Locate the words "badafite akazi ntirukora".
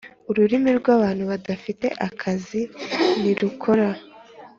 1.31-3.87